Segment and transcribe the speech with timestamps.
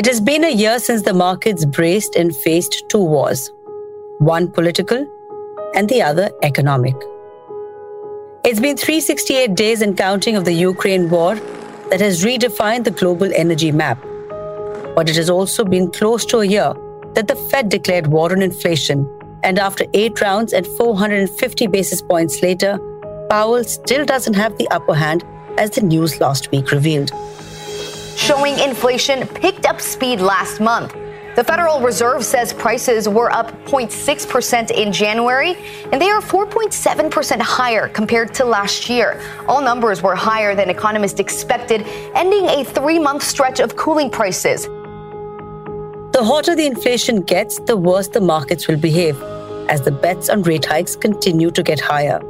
[0.00, 3.50] It has been a year since the markets braced and faced two wars
[4.18, 5.06] one political
[5.74, 6.94] and the other economic.
[8.42, 11.34] It's been 368 days and counting of the Ukraine war
[11.90, 14.00] that has redefined the global energy map.
[14.96, 16.72] But it has also been close to a year
[17.12, 19.06] that the Fed declared war on inflation.
[19.42, 22.78] And after eight rounds and 450 basis points later,
[23.28, 25.26] Powell still doesn't have the upper hand,
[25.58, 27.12] as the news last week revealed
[28.20, 30.92] showing inflation picked up speed last month.
[31.36, 35.56] The Federal Reserve says prices were up 0.6% in January,
[35.90, 39.22] and they are 4.7% higher compared to last year.
[39.48, 44.66] All numbers were higher than economists expected, ending a three month stretch of cooling prices.
[46.12, 49.16] The hotter the inflation gets, the worse the markets will behave,
[49.70, 52.20] as the bets on rate hikes continue to get higher.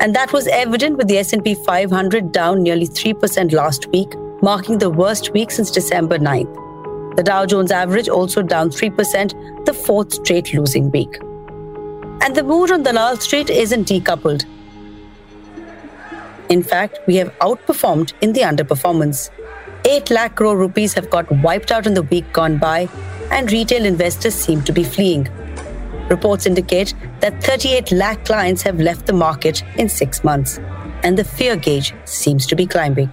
[0.00, 4.90] And that was evident with the S&P 500 down nearly 3% last week marking the
[4.90, 7.16] worst week since December 9th.
[7.16, 11.18] The Dow Jones average also down 3%, the fourth straight losing week.
[12.22, 14.44] And the mood on Dalal Street isn't decoupled.
[16.48, 19.30] In fact, we have outperformed in the underperformance.
[19.84, 22.88] 8 lakh crore rupees have got wiped out in the week gone by,
[23.30, 25.28] and retail investors seem to be fleeing.
[26.08, 30.58] Reports indicate that 38 lakh clients have left the market in six months,
[31.02, 33.12] and the fear gauge seems to be climbing.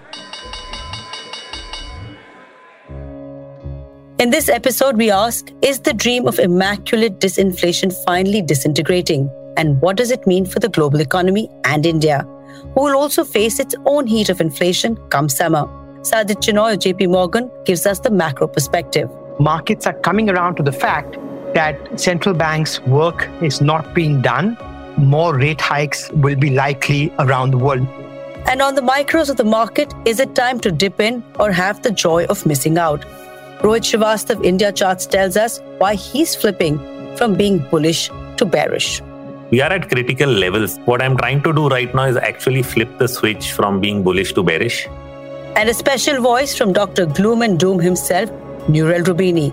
[4.20, 9.30] In this episode, we ask Is the dream of immaculate disinflation finally disintegrating?
[9.58, 12.26] And what does it mean for the global economy and India,
[12.73, 15.68] who will also face its own heat of inflation come summer?
[16.02, 19.08] Sajjid Chinoy of JP Morgan gives us the macro perspective.
[19.40, 21.16] Markets are coming around to the fact
[21.54, 24.58] that central banks' work is not being done.
[24.98, 27.88] More rate hikes will be likely around the world.
[28.48, 31.84] And on the micros of the market, is it time to dip in or have
[31.84, 33.05] the joy of missing out?
[33.62, 36.78] Rohit Srivastav India Charts tells us why he's flipping
[37.18, 39.02] from being bullish to bearish.
[39.50, 40.78] We are at critical levels.
[40.86, 44.34] What I'm trying to do right now is actually flip the switch from being bullish
[44.34, 44.88] to bearish.
[45.56, 47.08] And a special voice from Dr.
[47.08, 48.30] Gloom and Doom himself,
[48.70, 49.52] Nouriel Roubini.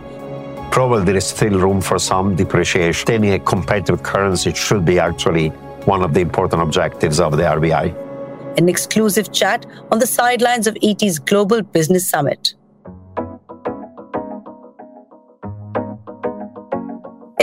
[0.70, 3.10] Probably there is still room for some depreciation.
[3.10, 5.48] Any a competitive currency should be actually
[5.86, 8.58] one of the important objectives of the RBI.
[8.58, 12.54] An exclusive chat on the sidelines of ET's Global Business Summit.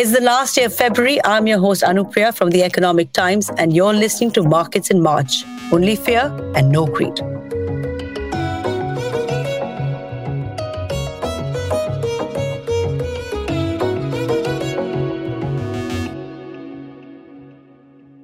[0.01, 1.23] It's the last day of February.
[1.23, 5.43] I'm your host, Anupriya from the Economic Times, and you're listening to Markets in March.
[5.71, 6.21] Only fear
[6.55, 7.19] and no greed.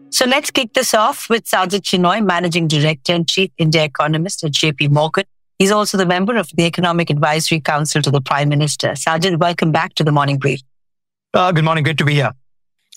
[0.10, 4.54] So let's kick this off with Sajjid Chinoy, Managing Director and Chief India Economist at
[4.54, 5.26] JP Morgan.
[5.60, 8.94] He's also the member of the Economic Advisory Council to the Prime Minister.
[8.94, 10.62] Sajjid, welcome back to the Morning Brief.
[11.34, 11.84] Uh, good morning.
[11.84, 12.32] Good to be here.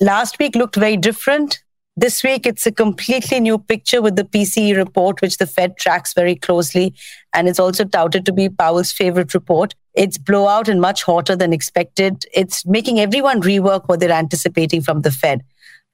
[0.01, 1.63] Last week looked very different.
[1.97, 6.15] This week, it's a completely new picture with the PCE report, which the Fed tracks
[6.15, 6.95] very closely.
[7.35, 9.75] And it's also touted to be Powell's favorite report.
[9.95, 12.25] It's blowout and much hotter than expected.
[12.33, 15.43] It's making everyone rework what they're anticipating from the Fed.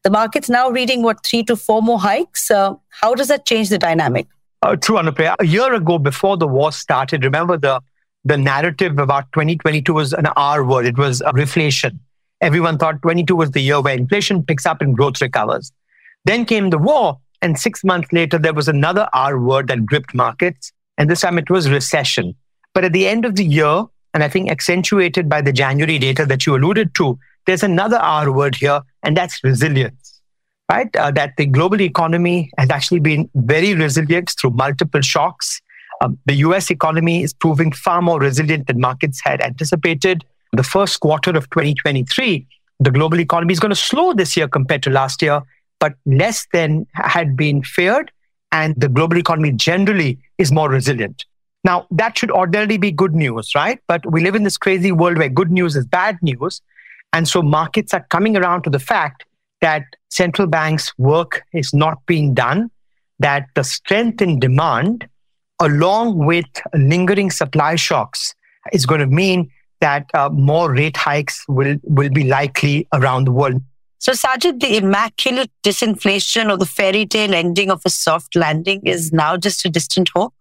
[0.04, 2.50] The market's now reading, what, three to four more hikes?
[2.50, 4.28] Uh, how does that change the dynamic?
[4.62, 5.34] Uh, true, Anupriya.
[5.40, 7.80] A year ago, before the war started, remember the,
[8.24, 10.86] the narrative about 2022 was an R word.
[10.86, 11.98] It was reflation
[12.40, 15.72] everyone thought 22 was the year where inflation picks up and growth recovers.
[16.24, 20.14] Then came the war, and six months later, there was another R word that gripped
[20.14, 22.34] markets, and this time it was recession.
[22.74, 26.26] But at the end of the year, and I think accentuated by the January data
[26.26, 30.20] that you alluded to, there's another R word here, and that's resilience,
[30.70, 30.94] right?
[30.96, 35.60] Uh, that the global economy has actually been very resilient through multiple shocks.
[36.00, 40.24] Um, the US economy is proving far more resilient than markets had anticipated
[40.56, 42.46] the first quarter of 2023,
[42.80, 45.40] the global economy is going to slow this year compared to last year,
[45.80, 48.10] but less than had been feared.
[48.52, 51.24] And the global economy generally is more resilient.
[51.64, 53.80] Now, that should ordinarily be good news, right?
[53.88, 56.60] But we live in this crazy world where good news is bad news.
[57.12, 59.24] And so markets are coming around to the fact
[59.62, 62.70] that central banks' work is not being done,
[63.18, 65.08] that the strength in demand,
[65.60, 68.34] along with lingering supply shocks,
[68.72, 69.50] is going to mean
[69.80, 73.60] that uh, more rate hikes will, will be likely around the world.
[73.98, 79.12] So, Sajjid, the immaculate disinflation or the fairy tale ending of a soft landing is
[79.12, 80.34] now just a distant hope?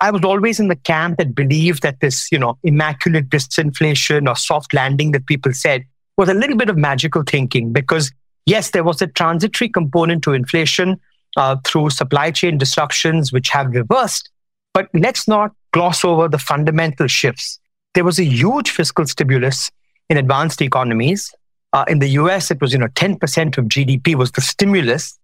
[0.00, 4.36] I was always in the camp that believed that this, you know, immaculate disinflation or
[4.36, 5.84] soft landing that people said
[6.16, 8.10] was a little bit of magical thinking because,
[8.46, 10.98] yes, there was a transitory component to inflation
[11.36, 14.30] uh, through supply chain disruptions, which have reversed.
[14.72, 17.59] But let's not gloss over the fundamental shifts
[17.94, 19.70] there was a huge fiscal stimulus
[20.08, 21.32] in advanced economies.
[21.72, 25.18] Uh, in the US, it was, you know, 10% of GDP was the stimulus.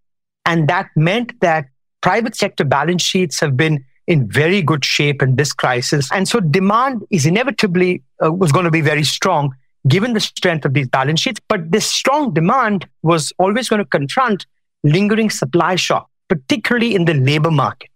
[0.45, 1.67] And that meant that
[2.03, 6.09] private sector balance sheets have been in very good shape in this crisis.
[6.13, 9.55] And so demand is inevitably uh, was going to be very strong
[9.89, 11.41] given the strength of these balance sheets.
[11.49, 14.47] But this strong demand was always going to confront
[14.85, 17.91] lingering supply shock, particularly in the labor market.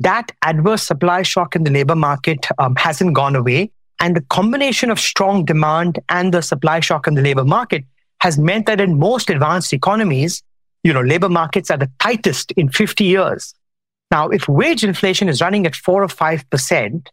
[0.00, 3.70] That adverse supply shock in the labor market um, hasn't gone away.
[4.04, 7.86] And the combination of strong demand and the supply shock in the labor market
[8.20, 10.42] has meant that in most advanced economies,
[10.82, 13.54] you know, labor markets are the tightest in 50 years.
[14.10, 17.06] Now, if wage inflation is running at four or 5%,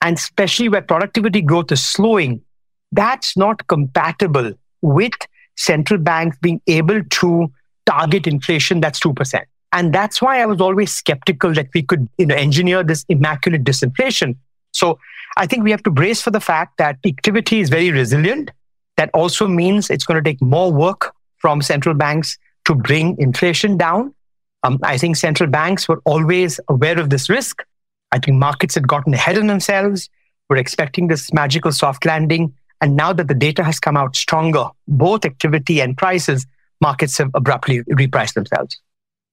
[0.00, 2.42] and especially where productivity growth is slowing,
[2.90, 5.14] that's not compatible with
[5.56, 7.52] central banks being able to
[7.86, 9.44] target inflation that's 2%.
[9.70, 13.62] And that's why I was always skeptical that we could you know, engineer this immaculate
[13.62, 14.34] disinflation.
[14.74, 14.98] So
[15.36, 18.50] I think we have to brace for the fact that activity is very resilient.
[18.96, 23.76] That also means it's going to take more work from central banks to bring inflation
[23.76, 24.14] down.
[24.62, 27.64] Um, I think central banks were always aware of this risk.
[28.12, 30.08] I think markets had gotten ahead of themselves.
[30.48, 32.54] We're expecting this magical soft landing.
[32.80, 36.46] And now that the data has come out stronger, both activity and prices,
[36.80, 38.78] markets have abruptly repriced themselves.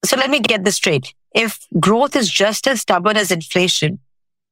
[0.03, 1.13] So let me get this straight.
[1.33, 3.99] If growth is just as stubborn as inflation,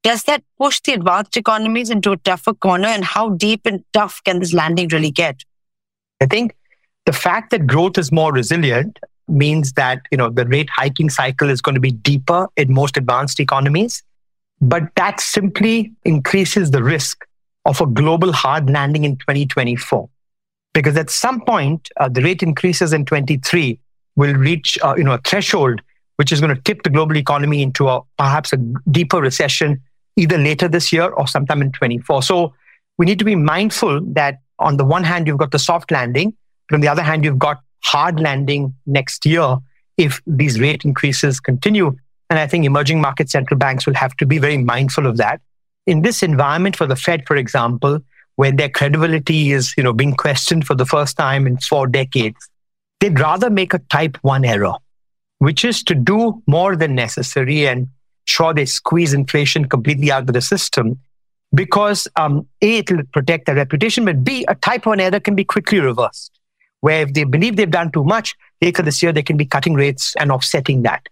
[0.09, 2.87] does that push the advanced economies into a tougher corner?
[2.87, 5.43] And how deep and tough can this landing really get?
[6.19, 6.55] I think
[7.05, 8.97] the fact that growth is more resilient
[9.27, 12.97] means that you know the rate hiking cycle is going to be deeper in most
[12.97, 14.01] advanced economies
[14.59, 17.27] but that simply increases the risk
[17.65, 20.09] of a global hard landing in 2024
[20.73, 23.79] because at some point uh, the rate increases in 23
[24.15, 25.79] will reach uh, you know a threshold
[26.15, 28.57] which is going to tip the global economy into a perhaps a
[28.89, 29.79] deeper recession
[30.19, 32.53] either later this year or sometime in 24 so
[32.97, 36.35] we need to be mindful that on the one hand you've got the soft landing
[36.67, 39.57] but on the other hand you've got hard landing next year
[39.99, 41.95] if these rate increases continue.
[42.29, 45.41] And I think emerging market central banks will have to be very mindful of that.
[45.85, 47.99] In this environment for the Fed, for example,
[48.35, 52.37] where their credibility is you know, being questioned for the first time in four decades,
[52.99, 54.75] they'd rather make a type one error,
[55.39, 57.87] which is to do more than necessary and
[58.29, 60.99] sure they squeeze inflation completely out of the system
[61.53, 65.43] because um, A, it'll protect their reputation, but B, a type one error can be
[65.43, 66.39] quickly reversed
[66.81, 69.73] where if they believe they've done too much, later this year they can be cutting
[69.73, 71.07] rates and offsetting that.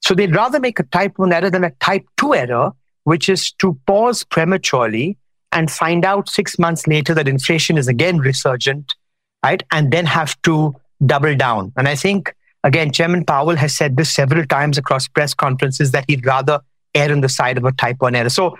[0.00, 2.72] So they'd rather make a type 1 error than a type 2 error,
[3.04, 5.16] which is to pause prematurely
[5.52, 8.94] and find out six months later that inflation is again resurgent,
[9.42, 9.62] right?
[9.72, 10.74] And then have to
[11.04, 11.72] double down.
[11.76, 12.34] And I think,
[12.64, 16.60] again, Chairman Powell has said this several times across press conferences that he'd rather
[16.94, 18.28] err on the side of a type 1 error.
[18.28, 18.56] So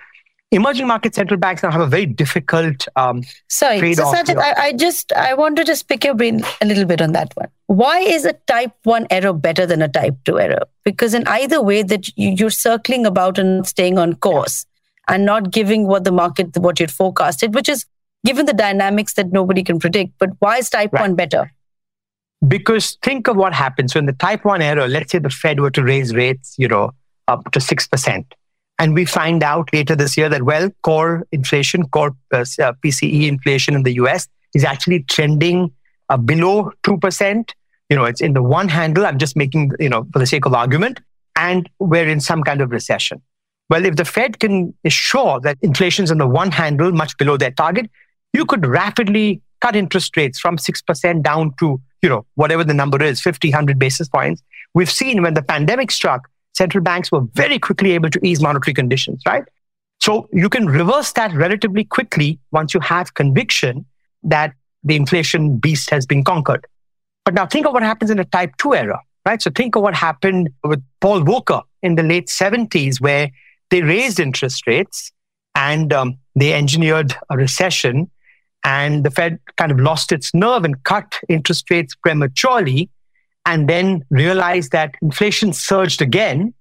[0.50, 4.72] emerging market central banks now have a very difficult um, sorry so Sajjid, I, I,
[4.72, 7.98] just i want to just pick your brain a little bit on that one why
[7.98, 11.82] is a type 1 error better than a type 2 error because in either way
[11.82, 14.64] that you're circling about and staying on course
[15.08, 17.84] and not giving what the market what you'd forecasted which is
[18.24, 21.02] given the dynamics that nobody can predict but why is type right.
[21.02, 21.52] 1 better
[22.46, 25.70] because think of what happens when the type 1 error let's say the fed were
[25.70, 26.92] to raise rates you know
[27.26, 28.24] up to 6%
[28.78, 33.26] and we find out later this year that, well, core inflation, core uh, uh PCE
[33.26, 35.72] inflation in the US is actually trending
[36.08, 37.50] uh, below 2%.
[37.90, 39.04] You know, it's in the one handle.
[39.04, 41.00] I'm just making, you know, for the sake of argument.
[41.36, 43.20] And we're in some kind of recession.
[43.68, 47.50] Well, if the Fed can assure that inflation's in the one handle, much below their
[47.50, 47.90] target,
[48.32, 53.02] you could rapidly cut interest rates from 6% down to, you know, whatever the number
[53.02, 54.42] is, 50, 100 basis points.
[54.74, 58.74] We've seen when the pandemic struck, central banks were very quickly able to ease monetary
[58.74, 59.44] conditions, right?
[60.00, 63.84] So you can reverse that relatively quickly once you have conviction
[64.22, 66.66] that the inflation beast has been conquered.
[67.24, 69.42] But now think of what happens in a type 2 era, right?
[69.42, 73.30] So think of what happened with Paul Volcker in the late 70s, where
[73.70, 75.12] they raised interest rates
[75.54, 78.10] and um, they engineered a recession.
[78.68, 82.90] And the Fed kind of lost its nerve and cut interest rates prematurely
[83.46, 86.52] and then realized that inflation surged again.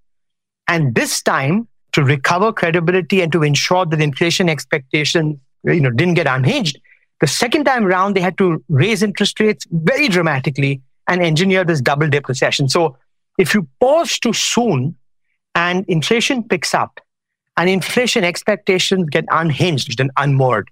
[0.70, 6.14] And this time, to recover credibility and to ensure that inflation expectations you know, didn't
[6.14, 6.80] get unhinged,
[7.20, 11.82] the second time around, they had to raise interest rates very dramatically and engineer this
[11.82, 12.70] double dip recession.
[12.70, 12.96] So
[13.38, 14.96] if you pause too soon
[15.56, 17.02] and inflation picks up
[17.58, 20.70] and inflation expectations get unhinged and unmoored,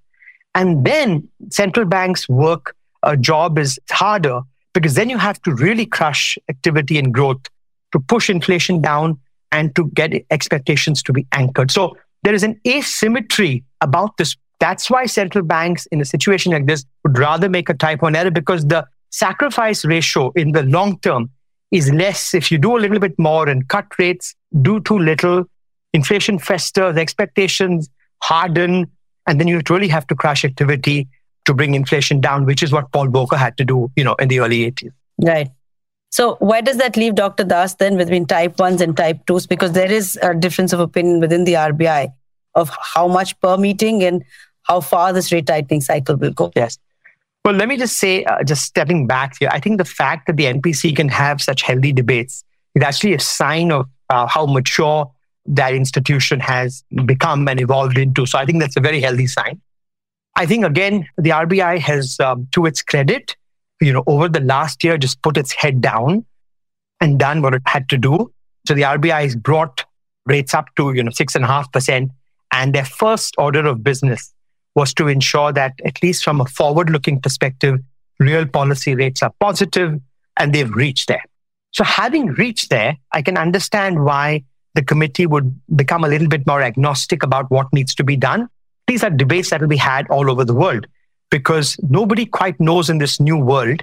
[0.55, 4.41] and then central banks work a job is harder
[4.73, 7.41] because then you have to really crush activity and growth
[7.91, 9.19] to push inflation down
[9.51, 11.71] and to get expectations to be anchored.
[11.71, 16.65] So there is an asymmetry about this That's why central banks in a situation like
[16.65, 20.99] this would rather make a type 1 error because the sacrifice ratio in the long
[20.99, 21.29] term
[21.71, 25.45] is less if you do a little bit more and cut rates, do too little,
[25.93, 27.89] inflation festers, expectations
[28.21, 28.89] harden,
[29.27, 31.07] and then you really have to crash activity
[31.45, 34.27] to bring inflation down, which is what Paul Volcker had to do, you know, in
[34.27, 34.91] the early 80s.
[35.21, 35.49] Right.
[36.11, 37.43] So where does that leave Dr.
[37.43, 39.47] Das then between type 1s and type 2s?
[39.47, 42.13] Because there is a difference of opinion within the RBI
[42.55, 44.23] of how much per meeting and
[44.63, 46.51] how far this rate tightening cycle will go.
[46.55, 46.77] Yes.
[47.43, 50.37] Well, let me just say, uh, just stepping back here, I think the fact that
[50.37, 55.11] the MPC can have such healthy debates is actually a sign of uh, how mature
[55.45, 58.25] that institution has become and evolved into.
[58.25, 59.61] So I think that's a very healthy sign.
[60.35, 63.35] I think again, the RBI has, um, to its credit,
[63.79, 66.25] you know, over the last year, just put its head down
[66.99, 68.31] and done what it had to do.
[68.67, 69.85] So the RBI has brought
[70.25, 72.11] rates up to, you know, six and a half percent.
[72.51, 74.33] And their first order of business
[74.75, 77.79] was to ensure that, at least from a forward looking perspective,
[78.19, 79.99] real policy rates are positive
[80.37, 81.23] and they've reached there.
[81.71, 84.43] So having reached there, I can understand why
[84.75, 88.47] the committee would become a little bit more agnostic about what needs to be done.
[88.87, 90.85] These are debates that will be had all over the world
[91.31, 93.81] because nobody quite knows in this new world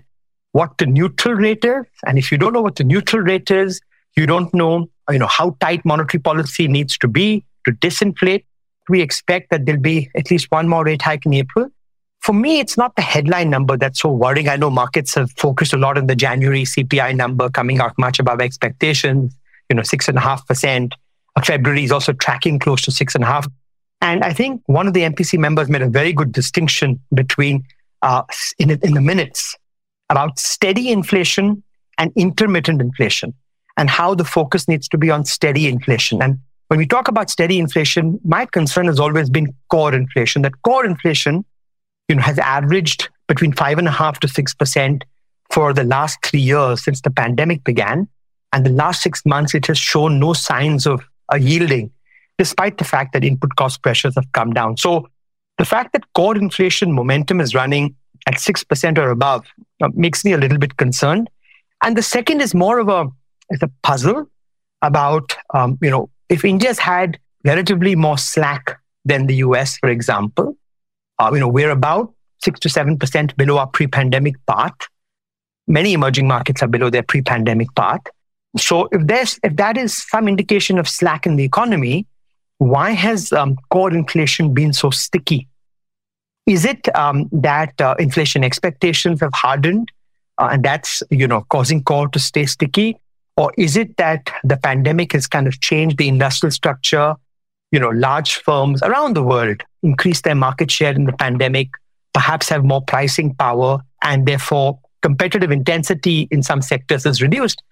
[0.52, 1.84] what the neutral rate is.
[2.06, 3.80] And if you don't know what the neutral rate is,
[4.16, 8.44] you don't know, you know how tight monetary policy needs to be to disinflate.
[8.88, 11.68] We expect that there'll be at least one more rate hike in April.
[12.20, 14.49] For me, it's not the headline number that's so worrying.
[14.49, 18.20] I know markets have focused a lot on the January CPI number coming out much
[18.20, 19.34] above expectations
[19.73, 20.95] you know, six and a half percent.
[21.43, 23.49] February is also tracking close to six and a half.
[24.02, 27.64] And I think one of the MPC members made a very good distinction between
[28.02, 28.23] uh,
[28.59, 29.57] in, in the minutes
[30.11, 31.62] about steady inflation
[31.97, 33.33] and intermittent inflation
[33.79, 36.23] and how the focus needs to be on steady inflation.
[36.23, 36.38] And
[36.69, 40.85] when we talk about steady inflation, my concern has always been core inflation, that core
[40.85, 41.47] inflation,
[42.09, 45.05] you know, has averaged between five and a half to six percent
[45.50, 48.07] for the last three years since the pandemic began.
[48.52, 51.90] And the last six months, it has shown no signs of a yielding,
[52.38, 54.76] despite the fact that input cost pressures have come down.
[54.76, 55.09] So
[55.59, 57.94] the fact that core inflation momentum is running
[58.26, 59.47] at 6% or above
[59.82, 61.28] uh, makes me a little bit concerned.
[61.82, 63.09] And the second is more of a,
[63.50, 64.26] is a puzzle
[64.82, 70.56] about, um, you know, if India's had relatively more slack than the US, for example,
[71.18, 74.75] uh, you know, we're about six to 7% below our pre-pandemic path.
[75.66, 78.00] Many emerging markets are below their pre-pandemic path.
[78.59, 82.06] So if there's if that is some indication of slack in the economy,
[82.59, 85.49] why has um, core inflation been so sticky?
[86.47, 89.90] Is it um, that uh, inflation expectations have hardened,
[90.38, 92.99] uh, and that's you know causing core to stay sticky,
[93.37, 97.14] or is it that the pandemic has kind of changed the industrial structure?
[97.71, 101.71] You know, large firms around the world increased their market share in the pandemic,
[102.12, 107.62] perhaps have more pricing power, and therefore competitive intensity in some sectors is reduced.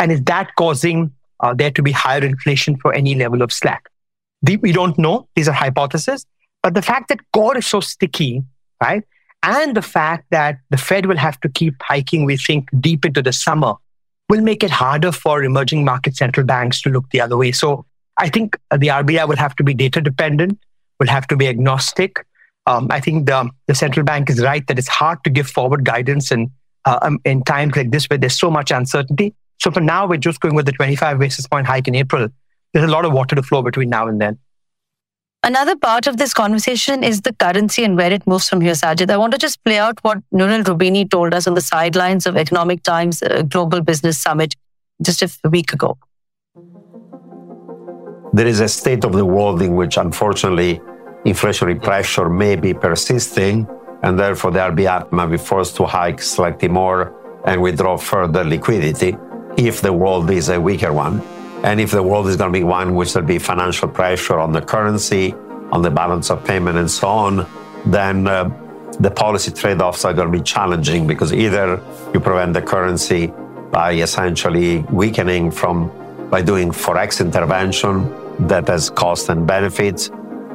[0.00, 3.88] And is that causing uh, there to be higher inflation for any level of slack?
[4.42, 5.28] The, we don't know.
[5.36, 6.26] These are hypotheses.
[6.62, 8.42] But the fact that core is so sticky,
[8.82, 9.04] right?
[9.42, 13.22] And the fact that the Fed will have to keep hiking, we think, deep into
[13.22, 13.74] the summer
[14.30, 17.52] will make it harder for emerging market central banks to look the other way.
[17.52, 17.84] So
[18.16, 20.58] I think the RBI will have to be data dependent,
[20.98, 22.24] will have to be agnostic.
[22.66, 25.84] Um, I think the, the central bank is right that it's hard to give forward
[25.84, 26.50] guidance in,
[26.84, 29.34] uh, um, in times like this where there's so much uncertainty.
[29.62, 32.28] So for now, we're just going with the 25 basis point hike in April.
[32.72, 34.38] There's a lot of water to flow between now and then.
[35.42, 39.10] Another part of this conversation is the currency and where it moves from here, Sajjid.
[39.10, 42.36] I want to just play out what Nouriel Roubini told us on the sidelines of
[42.36, 44.54] Economic Times uh, Global Business Summit
[45.02, 45.96] just a week ago.
[48.32, 50.80] There is a state of the world in which, unfortunately,
[51.24, 53.66] inflationary pressure may be persisting,
[54.02, 57.14] and therefore the RBI might be forced to hike slightly more
[57.46, 59.16] and withdraw further liquidity
[59.56, 61.20] if the world is a weaker one.
[61.62, 64.52] And if the world is going to be one which there'll be financial pressure on
[64.52, 65.34] the currency,
[65.72, 67.46] on the balance of payment, and so on,
[67.84, 68.48] then uh,
[68.98, 71.82] the policy trade offs are going to be challenging because either
[72.14, 73.32] you prevent the currency
[73.70, 75.90] by essentially weakening from
[76.30, 78.08] by doing forex intervention
[78.46, 80.10] that has cost and benefits,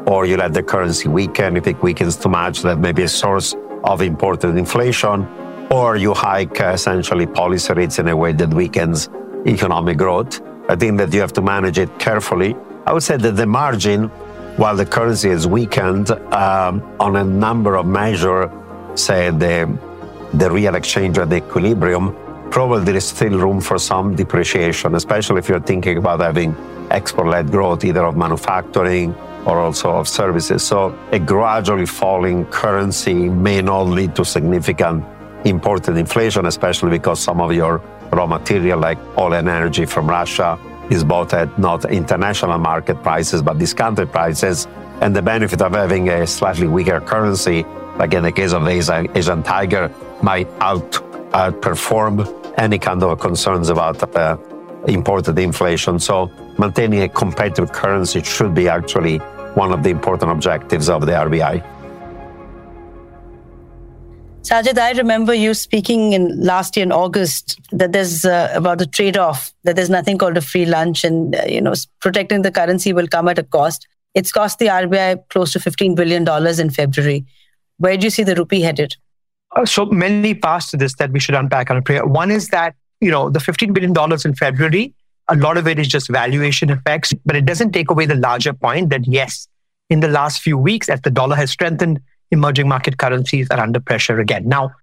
[0.08, 1.58] or you let the currency weaken.
[1.58, 5.28] If it weakens too much, that may be a source of imported inflation
[5.69, 9.10] or you hike uh, essentially policy rates in a way that weakens
[9.45, 10.41] economic growth.
[10.69, 12.55] I think that you have to manage it carefully.
[12.86, 14.10] I would say that the margin,
[14.57, 18.50] while the currency has weakened um, on a number of measures,
[18.95, 19.77] say the,
[20.34, 22.15] the real exchange rate equilibrium,
[22.51, 26.55] probably there is still room for some depreciation, especially if you're thinking about having
[26.91, 29.13] export led growth, either of manufacturing
[29.45, 30.63] or also of services.
[30.63, 35.03] So a gradually falling currency may not lead to significant
[35.46, 40.60] imported inflation, especially because some of your raw material like oil and energy from Russia
[40.90, 44.68] is bought at not international market prices, but discounted prices.
[45.02, 47.64] And the benefit of having a slightly weaker currency,
[47.98, 48.72] like in the case of the
[49.16, 50.92] Asian, tiger, might out,
[51.32, 54.38] outperform any kind of concerns about uh,
[54.88, 56.00] imported inflation.
[56.00, 59.18] So maintaining a competitive currency should be actually
[59.56, 61.75] one of the important objectives of the RBI.
[64.46, 68.86] Sajjid, I remember you speaking in last year in August that there's uh, about the
[68.86, 72.94] trade-off that there's nothing called a free lunch, and uh, you know protecting the currency
[72.94, 73.88] will come at a cost.
[74.14, 77.25] It's cost the RBI close to 15 billion dollars in February.
[77.80, 78.96] Where do you see the rupee headed?
[79.56, 82.06] Uh, so many parts to this that we should unpack on a prayer.
[82.06, 84.94] One is that you know the 15 billion dollars in February.
[85.28, 88.54] A lot of it is just valuation effects, but it doesn't take away the larger
[88.54, 89.48] point that yes,
[89.90, 92.00] in the last few weeks, as the dollar has strengthened,
[92.32, 94.48] emerging market currencies are under pressure again.
[94.48, 94.74] Now, a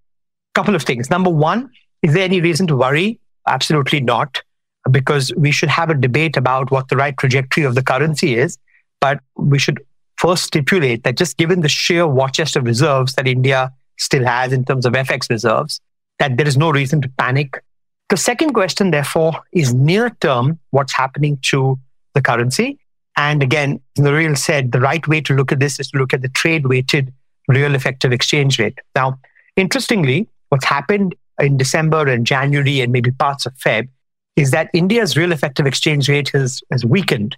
[0.54, 1.10] couple of things.
[1.10, 1.70] Number one,
[2.02, 3.20] is there any reason to worry?
[3.46, 4.42] Absolutely not,
[4.90, 8.58] because we should have a debate about what the right trajectory of the currency is.
[9.00, 9.80] But we should
[10.16, 14.52] first stipulate that just given the sheer war chest of reserves that India still has
[14.52, 15.80] in terms of FX reserves,
[16.18, 17.62] that there is no reason to panic.
[18.08, 21.78] The second question, therefore, is near term what's happening to
[22.14, 22.78] the currency.
[23.16, 26.22] And again, Nouriel said the right way to look at this is to look at
[26.22, 27.12] the trade weighted
[27.48, 28.78] real effective exchange rate.
[28.94, 29.18] Now,
[29.56, 33.88] interestingly, what's happened in December and January and maybe parts of Feb
[34.36, 37.36] is that India's real effective exchange rate has, has weakened,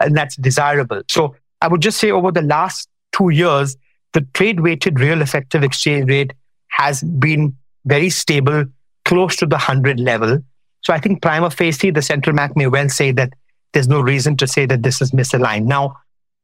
[0.00, 1.02] and that's desirable.
[1.08, 3.76] So I would just say over the last two years,
[4.12, 6.32] the trade weighted real effective exchange rate
[6.68, 8.64] has been very stable,
[9.04, 10.42] close to the 100 level.
[10.82, 13.32] So I think prima facie, the central bank may well say that
[13.72, 15.66] there's no reason to say that this is misaligned.
[15.66, 15.96] Now,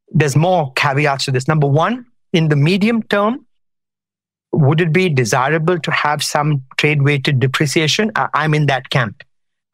[0.08, 1.48] there's more caveats to this.
[1.48, 3.46] Number one, in the medium term,
[4.52, 8.10] would it be desirable to have some trade weighted depreciation?
[8.16, 9.22] I'm in that camp.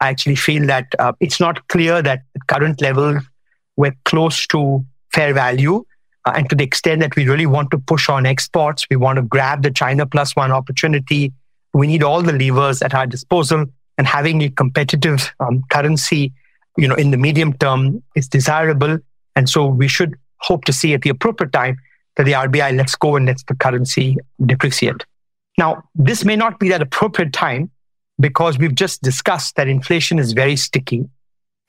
[0.01, 3.19] I actually feel that uh, it's not clear that at current level
[3.77, 5.85] we're close to fair value.
[6.25, 9.17] Uh, and to the extent that we really want to push on exports, we want
[9.17, 11.31] to grab the China plus one opportunity.
[11.73, 13.65] We need all the levers at our disposal,
[13.97, 16.33] and having a competitive um, currency,
[16.77, 18.97] you know, in the medium term is desirable.
[19.35, 21.77] And so we should hope to see at the appropriate time
[22.15, 25.05] that the RBI lets go and lets the currency depreciate.
[25.57, 27.71] Now, this may not be that appropriate time
[28.19, 31.09] because we've just discussed that inflation is very sticky.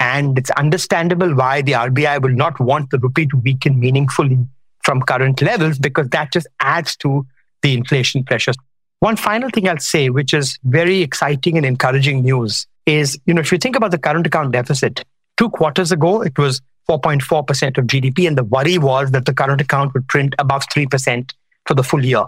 [0.01, 4.39] And it's understandable why the RBI will not want the rupee to weaken meaningfully
[4.83, 7.27] from current levels because that just adds to
[7.63, 8.57] the inflation pressures.
[9.01, 13.41] One final thing I'll say, which is very exciting and encouraging news, is you know
[13.41, 15.05] if you think about the current account deficit,
[15.37, 18.27] two quarters ago it was 4.4% of GDP.
[18.27, 21.33] And the worry was that the current account would print above 3%
[21.67, 22.25] for the full year.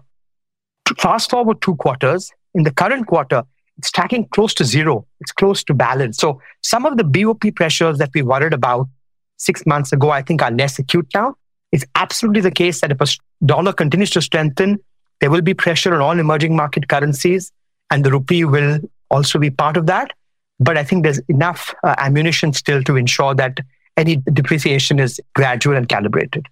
[0.98, 3.42] Fast forward two quarters, in the current quarter,
[3.76, 5.06] it's tracking close to zero.
[5.20, 6.16] It's close to balance.
[6.16, 8.88] So some of the BOP pressures that we worried about
[9.36, 11.36] six months ago, I think are less acute now.
[11.72, 13.06] It's absolutely the case that if a
[13.44, 14.78] dollar continues to strengthen,
[15.20, 17.52] there will be pressure on all emerging market currencies,
[17.90, 20.12] and the rupee will also be part of that.
[20.58, 23.58] But I think there's enough uh, ammunition still to ensure that
[23.96, 26.46] any depreciation is gradual and calibrated.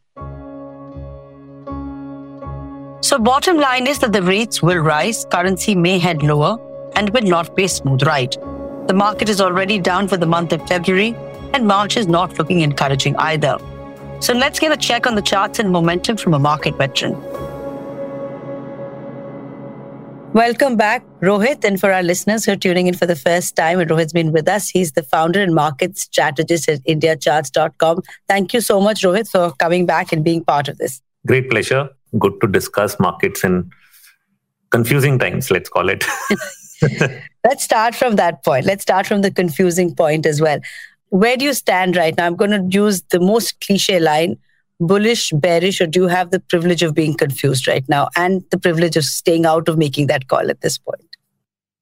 [3.00, 6.58] So, bottom line is that the rates will rise, currency may head lower,
[6.96, 8.36] and will not be a smooth ride.
[8.86, 11.14] The market is already down for the month of February,
[11.52, 13.58] and March is not looking encouraging either.
[14.20, 17.14] So, let's get a check on the charts and momentum from a market veteran.
[20.34, 21.62] Welcome back, Rohit.
[21.62, 24.32] And for our listeners who are tuning in for the first time, and Rohit's been
[24.32, 24.68] with us.
[24.68, 28.02] He's the founder and market strategist at IndiaCharts.com.
[28.26, 31.00] Thank you so much, Rohit, for coming back and being part of this.
[31.24, 31.88] Great pleasure.
[32.18, 33.70] Good to discuss markets in
[34.70, 36.04] confusing times, let's call it.
[37.44, 38.66] let's start from that point.
[38.66, 40.58] Let's start from the confusing point as well.
[41.10, 42.26] Where do you stand right now?
[42.26, 44.36] I'm going to use the most cliche line
[44.80, 48.58] bullish, bearish, or do you have the privilege of being confused right now and the
[48.58, 51.16] privilege of staying out of making that call at this point?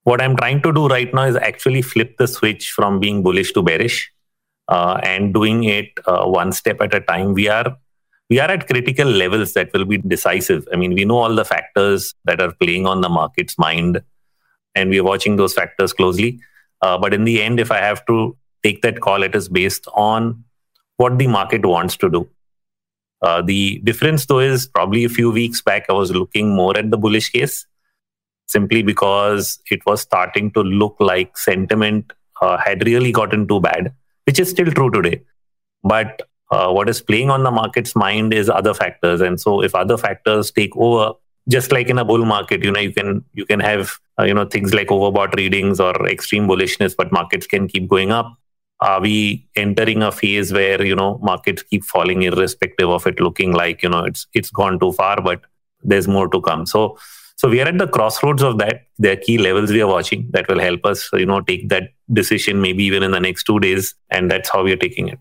[0.04, 3.52] What I'm trying to do right now is actually flip the switch from being bullish
[3.52, 4.10] to bearish
[4.68, 7.34] uh, and doing it uh, one step at a time.
[7.34, 7.76] We are
[8.28, 10.66] we are at critical levels that will be decisive.
[10.72, 14.02] I mean, we know all the factors that are playing on the market's mind,
[14.74, 16.40] and we're watching those factors closely.
[16.80, 19.86] Uh, but in the end, if I have to take that call, it is based
[19.92, 20.44] on
[20.96, 22.28] what the market wants to do.
[23.22, 26.90] Uh, the difference, though, is probably a few weeks back, I was looking more at
[26.90, 27.66] the bullish case
[28.48, 33.94] simply because it was starting to look like sentiment uh, had really gotten too bad,
[34.26, 35.22] which is still true today.
[35.82, 39.20] But uh, what is playing on the market's mind is other factors.
[39.20, 41.14] And so if other factors take over,
[41.48, 44.34] just like in a bull market, you know, you can you can have uh, you
[44.34, 48.36] know things like overbought readings or extreme bullishness, but markets can keep going up.
[48.90, 53.52] Are we entering a phase where you know markets keep falling irrespective of it looking
[53.52, 55.42] like you know it's it's gone too far, but
[55.82, 56.66] there's more to come.
[56.66, 56.98] So
[57.42, 58.86] so we are at the crossroads of that.
[58.98, 61.92] There are key levels we are watching that will help us, you know, take that
[62.12, 65.18] decision maybe even in the next two days, and that's how we are taking it.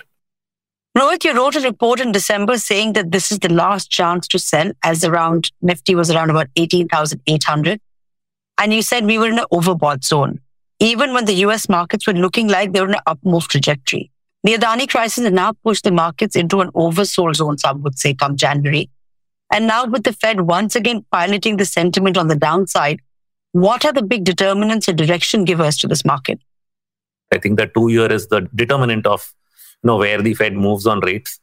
[0.98, 4.38] Rohit, you wrote a report in December saying that this is the last chance to
[4.38, 7.80] sell as around Nifty was around about 18,800.
[8.58, 10.42] And you said we were in an overbought zone,
[10.82, 14.12] even when the US markets were looking like they were in an upmove trajectory.
[14.44, 18.16] The Adani crisis has now pushed the markets into an oversold zone, some would say,
[18.16, 18.90] come January.
[19.54, 23.00] And now with the Fed once again piloting the sentiment on the downside,
[23.52, 26.40] what are the big determinants or direction givers to this market?
[27.32, 29.32] I think the two year is the determinant of
[29.84, 31.40] know where the Fed moves on rates.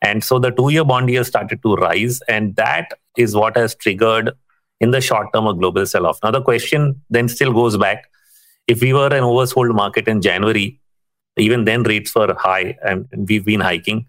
[0.00, 2.20] And so the two year bond yield started to rise.
[2.28, 4.32] And that is what has triggered
[4.80, 6.20] in the short term a global sell off.
[6.22, 8.08] Now, the question then still goes back
[8.68, 10.78] if we were an oversold market in January,
[11.36, 14.06] even then rates were high and we've been hiking,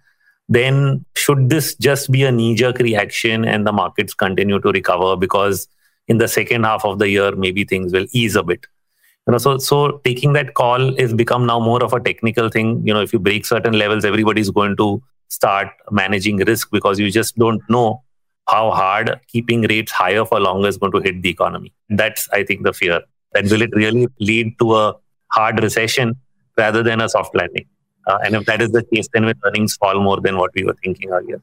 [0.48, 5.16] then should this just be a knee jerk reaction and the markets continue to recover?
[5.16, 5.68] Because
[6.08, 8.66] in the second half of the year, maybe things will ease a bit?
[9.30, 12.82] you know so so taking that call is become now more of a technical thing.
[12.86, 17.12] You know if you break certain levels everybody's going to start managing risk because you
[17.12, 18.04] just don't know
[18.48, 21.74] how hard keeping rates higher for longer is going to hit the economy.
[21.90, 23.02] That's i think the fear
[23.34, 24.94] that will it really lead to a
[25.32, 26.16] hard recession
[26.58, 27.68] rather than a soft landing
[28.08, 30.64] uh, and if that is the case then with earnings fall more than what we
[30.64, 31.42] were thinking earlier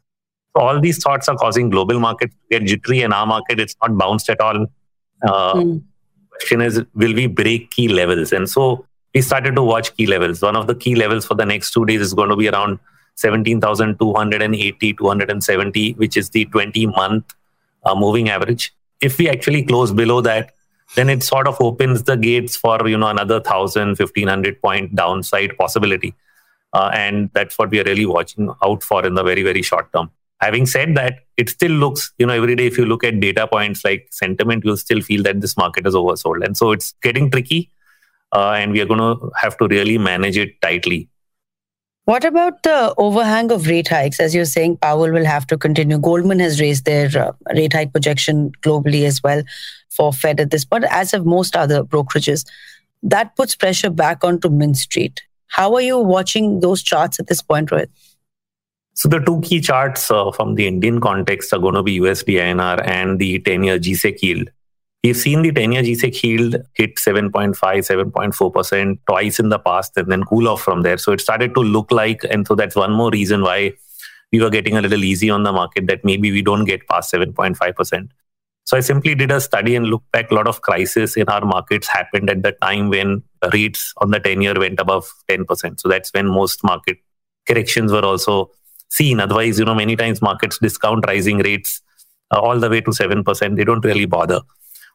[0.55, 3.77] so all these thoughts are causing global markets to get jittery and our market it's
[3.83, 4.66] not bounced at all
[5.27, 5.83] uh, mm
[6.37, 8.33] question is will we break key levels?
[8.33, 10.42] And so we started to watch key levels.
[10.42, 12.79] One of the key levels for the next two days is going to be around
[13.16, 17.35] 17,280, 270, which is the 20 month
[17.85, 18.75] uh, moving average.
[19.01, 20.53] If we actually close below that,
[20.94, 25.57] then it sort of opens the gates for you know another 1000 1500 point downside
[25.59, 26.14] possibility
[26.72, 29.92] uh, and that's what we are really watching out for in the very very short
[29.92, 33.20] term Having said that, it still looks, you know, every day if you look at
[33.20, 36.44] data points like sentiment, you'll still feel that this market is oversold.
[36.44, 37.70] And so it's getting tricky.
[38.35, 41.09] Uh, and we are going to have to really manage it tightly.
[42.06, 44.20] What about the overhang of rate hikes?
[44.20, 45.98] As you're saying, Powell will have to continue.
[45.98, 49.42] Goldman has raised their uh, rate hike projection globally as well
[49.90, 52.46] for Fed at this point, as have most other brokerages.
[53.02, 55.20] That puts pressure back onto Mint Street.
[55.48, 57.88] How are you watching those charts at this point, Rohit?
[58.94, 62.34] So the two key charts uh, from the Indian context are going to be USD
[62.34, 64.50] INR and the 10-year GSEC yield.
[65.06, 70.24] We've seen the 10-year GSEC yield hit 7.5, 7.4% twice in the past and then
[70.24, 70.98] cool off from there.
[70.98, 73.74] So it started to look like, and so that's one more reason why
[74.32, 77.14] we were getting a little easy on the market that maybe we don't get past
[77.14, 78.08] 7.5%.
[78.64, 80.32] So I simply did a study and looked back.
[80.32, 84.18] A lot of crisis in our markets happened at the time when rates on the
[84.18, 85.78] 10 year went above 10%.
[85.78, 86.98] So that's when most market
[87.46, 88.50] corrections were also
[88.88, 89.20] seen.
[89.20, 91.80] Otherwise, you know, many times markets discount rising rates
[92.32, 93.54] uh, all the way to 7%.
[93.54, 94.40] They don't really bother.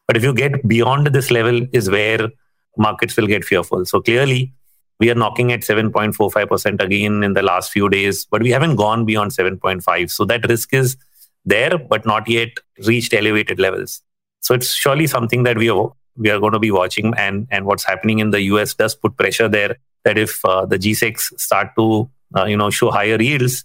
[0.06, 2.28] But if you get beyond this level, is where
[2.76, 3.84] markets will get fearful.
[3.84, 4.52] So clearly,
[5.00, 9.04] we are knocking at 7.45% again in the last few days, but we haven't gone
[9.04, 10.10] beyond 7.5.
[10.10, 10.96] So that risk is
[11.44, 12.50] there, but not yet
[12.86, 14.00] reached elevated levels.
[14.40, 17.64] So it's surely something that we are we are going to be watching, and and
[17.64, 19.76] what's happening in the US does put pressure there.
[20.04, 23.64] That if uh, the G-Secs start to uh, you know show higher yields,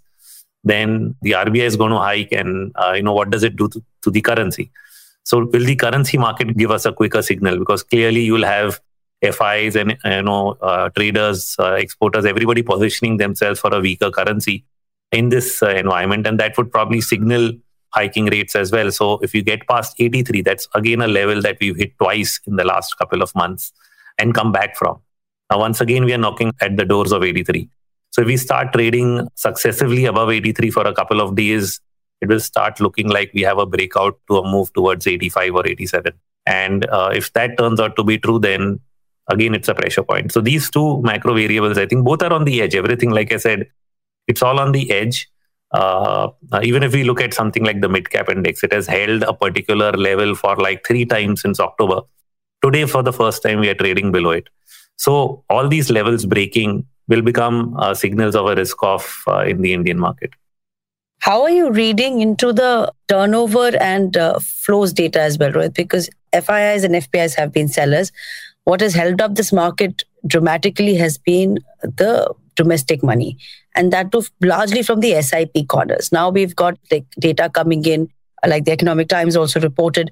[0.64, 3.68] then the RBI is going to hike, and uh, you know what does it do
[3.70, 4.72] to, to the currency?
[5.28, 7.60] So will the currency market give us a quicker signal?
[7.60, 8.80] Because clearly you will have
[9.22, 14.64] FIs and you know uh, traders, uh, exporters, everybody positioning themselves for a weaker currency
[15.12, 17.52] in this uh, environment, and that would probably signal
[17.90, 18.90] hiking rates as well.
[18.90, 22.56] So if you get past 83, that's again a level that we've hit twice in
[22.56, 23.74] the last couple of months
[24.18, 25.02] and come back from.
[25.52, 27.68] Now, once again, we are knocking at the doors of 83.
[28.12, 31.82] So if we start trading successively above 83 for a couple of days,
[32.22, 35.68] it will start looking like we have a breakout to a move towards 85 or
[35.68, 36.14] 87.
[36.46, 38.80] And uh, if that turns out to be true, then
[39.30, 40.32] again, it's a pressure point.
[40.32, 42.76] So these two macro variables, I think both are on the edge.
[42.76, 43.68] Everything, like I said,
[44.28, 45.30] it's all on the edge.
[45.72, 46.30] Uh,
[46.64, 49.34] even if we look at something like the mid cap index, it has held a
[49.34, 52.02] particular level for like three times since October.
[52.64, 54.48] Today, for the first time, we are trading below it.
[54.96, 59.62] So all these levels breaking will become uh, signals of a risk off uh, in
[59.62, 60.32] the Indian market.
[61.20, 65.74] How are you reading into the turnover and uh, flows data as well, Rohit?
[65.74, 68.12] Because FIIs and FPIs have been sellers.
[68.64, 73.38] What has held up this market dramatically has been the domestic money.
[73.76, 76.12] And that too largely from the SIP corners.
[76.12, 78.10] Now we've got like data coming in,
[78.46, 80.12] like the Economic Times also reported,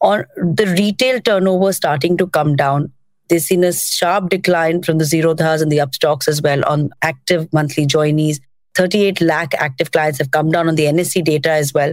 [0.00, 2.90] on the retail turnover starting to come down.
[3.28, 7.50] They've seen a sharp decline from the zerodhas and the Upstox as well on active
[7.52, 8.40] monthly joinees.
[8.74, 11.92] 38 lakh active clients have come down on the NSE data as well.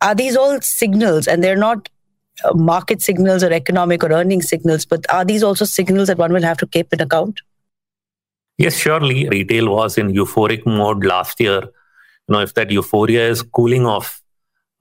[0.00, 1.26] Are these all signals?
[1.26, 1.88] And they're not
[2.44, 6.32] uh, market signals or economic or earning signals, but are these also signals that one
[6.32, 7.40] will have to keep in account?
[8.58, 9.28] Yes, surely.
[9.28, 11.60] Retail was in euphoric mode last year.
[12.28, 14.22] You know, if that euphoria is cooling off,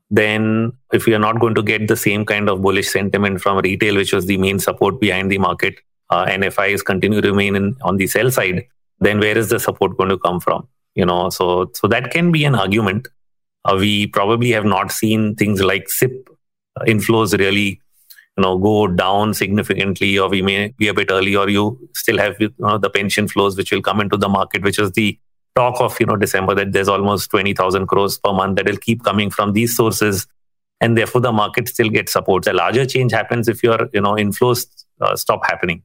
[0.09, 3.57] then if we are not going to get the same kind of bullish sentiment from
[3.59, 7.75] retail, which was the main support behind the market, uh, NFIs continue to remain in,
[7.81, 8.65] on the sell side,
[8.99, 10.67] then where is the support going to come from?
[10.95, 13.07] You know, so so that can be an argument.
[13.65, 16.29] Uh, we probably have not seen things like SIP
[16.81, 17.79] inflows really
[18.37, 22.17] you know go down significantly or we may be a bit early or you still
[22.17, 25.17] have you know, the pension flows which will come into the market which is the
[25.55, 29.03] talk of you know december that there's almost 20000 crores per month that will keep
[29.03, 30.25] coming from these sources
[30.81, 34.13] and therefore the market still gets support a larger change happens if your you know
[34.13, 34.65] inflows
[35.01, 35.83] uh, stop happening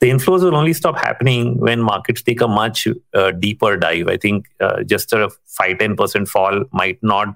[0.00, 4.16] the inflows will only stop happening when markets take a much uh, deeper dive i
[4.16, 7.34] think uh, just a 5 10% fall might not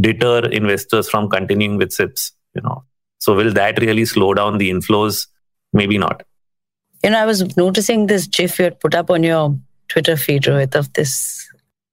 [0.00, 2.84] deter investors from continuing with sips you know
[3.20, 5.28] so will that really slow down the inflows?
[5.72, 6.22] Maybe not.
[7.04, 9.56] You know, I was noticing this GIF you had put up on your
[9.88, 11.46] Twitter feed, Rohit, of this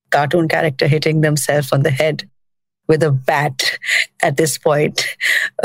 [0.10, 2.30] cartoon character hitting themselves on the head
[2.88, 3.78] with a bat
[4.24, 5.06] at this point.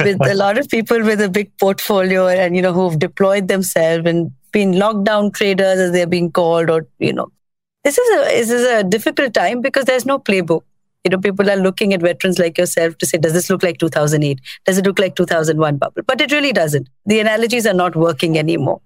[0.00, 4.06] with a lot of people with a big portfolio and, you know, who've deployed themselves
[4.06, 7.30] and been lockdown traders as they're being called or, you know,
[7.86, 10.62] this is a this is a difficult time because there's no playbook.
[11.04, 13.78] You know people are looking at veterans like yourself to say does this look like
[13.78, 16.02] 2008 does it look like 2001 bubble?
[16.04, 16.88] But it really doesn't.
[17.04, 18.80] The analogies are not working anymore.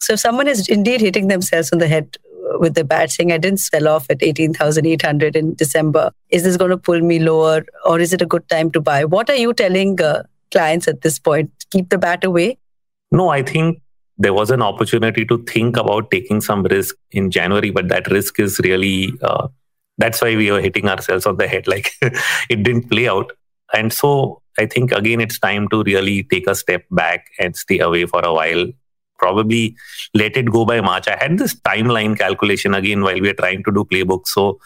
[0.00, 2.16] So if someone is indeed hitting themselves on the head
[2.64, 6.10] with the bat saying i didn't sell off at 18800 in december.
[6.30, 9.04] Is this going to pull me lower or is it a good time to buy?
[9.04, 11.50] What are you telling uh, clients at this point?
[11.70, 12.58] Keep the bat away?
[13.10, 13.80] No i think
[14.26, 18.38] there was an opportunity to think about taking some risk in January, but that risk
[18.38, 19.48] is really uh,
[19.96, 23.32] that's why we were hitting ourselves on the head like it didn't play out.
[23.72, 27.78] And so i think again it's time to really take a step back and stay
[27.78, 28.66] away for a while
[29.22, 29.62] probably
[30.22, 33.64] let it go by march i had this timeline calculation again while we were trying
[33.64, 34.58] to do playbooks so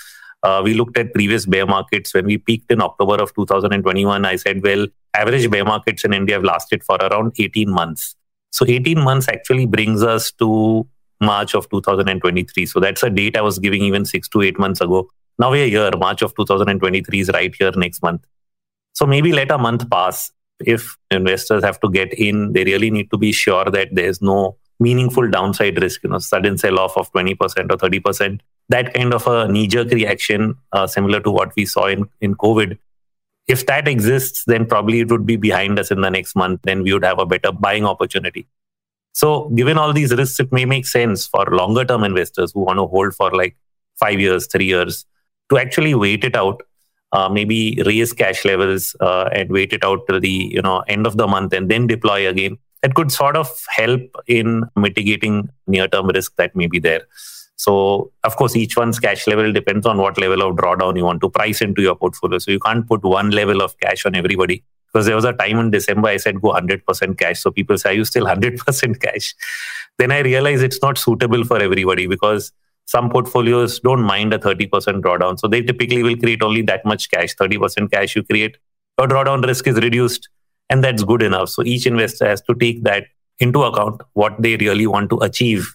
[0.42, 4.36] uh, we looked at previous bear markets when we peaked in october of 2021 i
[4.36, 4.86] said well
[5.22, 8.14] average bear markets in india have lasted for around 18 months
[8.58, 10.86] so 18 months actually brings us to
[11.20, 12.66] March of 2023.
[12.66, 15.08] So that's a date I was giving even six to eight months ago.
[15.38, 18.24] Now we're here, March of 2023 is right here next month.
[18.92, 20.30] So maybe let a month pass.
[20.66, 24.56] If investors have to get in, they really need to be sure that there's no
[24.80, 28.40] meaningful downside risk, you know, sudden sell off of 20% or 30%.
[28.68, 32.34] That kind of a knee jerk reaction, uh, similar to what we saw in, in
[32.34, 32.78] COVID.
[33.46, 36.60] If that exists, then probably it would be behind us in the next month.
[36.62, 38.46] Then we would have a better buying opportunity.
[39.12, 42.78] So, given all these risks, it may make sense for longer term investors who want
[42.78, 43.56] to hold for like
[43.96, 45.04] five years, three years,
[45.50, 46.62] to actually wait it out
[47.14, 51.06] uh, maybe raise cash levels uh, and wait it out till the you know end
[51.06, 52.58] of the month and then deploy again.
[52.82, 57.02] That could sort of help in mitigating near term risk that may be there.
[57.56, 61.20] So of course each one's cash level depends on what level of drawdown you want
[61.22, 62.38] to price into your portfolio.
[62.38, 64.64] So you can't put one level of cash on everybody.
[64.92, 67.40] Because there was a time in december i said go 100% cash.
[67.40, 69.34] So people say are you still 100% cash?
[69.98, 72.52] Then i realized it's not suitable for everybody because
[72.86, 74.68] some portfolios don't mind a 30%
[75.00, 75.38] drawdown.
[75.38, 78.58] So they typically will create only that much cash, 30% cash you create.
[78.98, 80.28] Your drawdown risk is reduced,
[80.70, 81.48] and that's good enough.
[81.48, 83.04] So each investor has to take that
[83.40, 85.74] into account, what they really want to achieve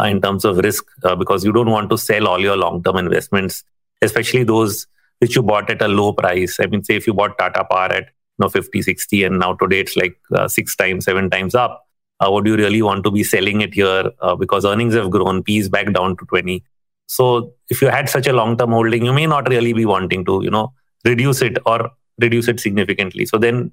[0.00, 2.82] uh, in terms of risk, uh, because you don't want to sell all your long
[2.82, 3.62] term investments,
[4.02, 4.86] especially those
[5.20, 6.58] which you bought at a low price.
[6.60, 9.54] I mean, say if you bought Tata Power at you know, 50, 60, and now
[9.54, 11.87] today it's like uh, six times, seven times up
[12.20, 15.42] uh, would you really want to be selling it here uh, because earnings have grown,
[15.42, 16.64] P is back down to 20.
[17.06, 20.40] So if you had such a long-term holding, you may not really be wanting to,
[20.42, 20.72] you know,
[21.04, 23.24] reduce it or reduce it significantly.
[23.24, 23.72] So then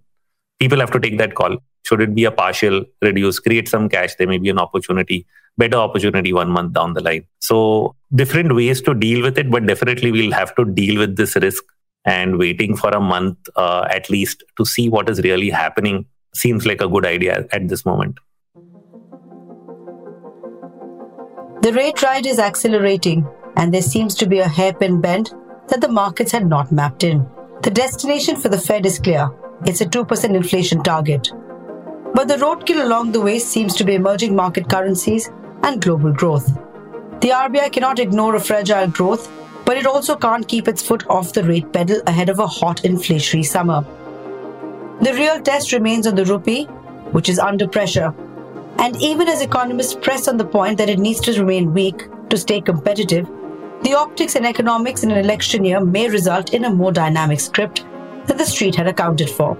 [0.59, 1.57] people have to take that call.
[1.83, 4.15] Should it be a partial reduce, create some cash?
[4.15, 5.25] There may be an opportunity,
[5.57, 7.25] better opportunity one month down the line.
[7.39, 11.35] So different ways to deal with it, but definitely we'll have to deal with this
[11.35, 11.63] risk
[12.05, 16.65] and waiting for a month uh, at least to see what is really happening seems
[16.65, 18.17] like a good idea at this moment.
[21.65, 25.33] The rate ride is accelerating, and there seems to be a hairpin bend
[25.67, 27.27] that the markets had not mapped in.
[27.63, 29.31] The destination for the Fed is clear
[29.65, 31.31] it's a 2% inflation target.
[32.13, 35.31] But the roadkill along the way seems to be emerging market currencies
[35.63, 36.45] and global growth.
[37.21, 39.27] The RBI cannot ignore a fragile growth,
[39.65, 42.83] but it also can't keep its foot off the rate pedal ahead of a hot
[42.83, 43.83] inflationary summer.
[45.01, 46.65] The real test remains on the rupee,
[47.15, 48.13] which is under pressure.
[48.77, 52.37] And even as economists press on the point that it needs to remain weak to
[52.37, 53.27] stay competitive,
[53.83, 57.85] the optics and economics in an election year may result in a more dynamic script
[58.25, 59.57] than the street had accounted for.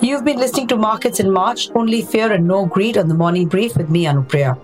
[0.00, 3.46] You've been listening to Markets in March, Only Fear and No Greed on the Morning
[3.48, 4.58] Brief with me, Anupriya.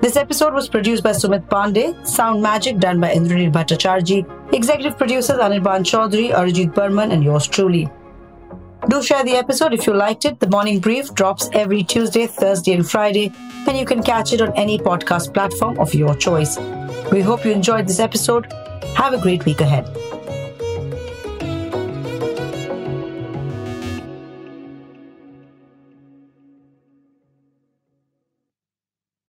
[0.00, 5.38] This episode was produced by Sumit Pandey, sound magic done by Indranil Bhattacharjee, executive producers
[5.38, 7.88] Anirban Chaudhary, Arjit Burman, and yours truly.
[8.86, 10.38] Do share the episode if you liked it.
[10.38, 13.32] The morning brief drops every Tuesday, Thursday, and Friday,
[13.66, 16.58] and you can catch it on any podcast platform of your choice.
[17.10, 18.50] We hope you enjoyed this episode.
[18.96, 19.86] Have a great week ahead.